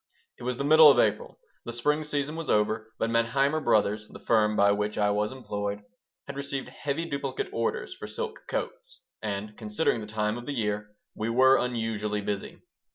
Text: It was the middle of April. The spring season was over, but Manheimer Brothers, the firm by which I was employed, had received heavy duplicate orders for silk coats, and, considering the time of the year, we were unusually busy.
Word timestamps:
It 0.39 0.43
was 0.43 0.57
the 0.57 0.63
middle 0.63 0.89
of 0.89 0.97
April. 0.97 1.37
The 1.65 1.71
spring 1.71 2.03
season 2.03 2.35
was 2.35 2.49
over, 2.49 2.91
but 2.97 3.11
Manheimer 3.11 3.59
Brothers, 3.63 4.07
the 4.07 4.17
firm 4.17 4.55
by 4.55 4.71
which 4.71 4.97
I 4.97 5.11
was 5.11 5.31
employed, 5.31 5.83
had 6.25 6.35
received 6.35 6.69
heavy 6.69 7.05
duplicate 7.05 7.49
orders 7.53 7.93
for 7.93 8.07
silk 8.07 8.39
coats, 8.49 9.01
and, 9.21 9.55
considering 9.55 10.01
the 10.01 10.07
time 10.07 10.39
of 10.39 10.47
the 10.47 10.55
year, 10.55 10.95
we 11.13 11.29
were 11.29 11.55
unusually 11.55 12.21
busy. 12.21 12.61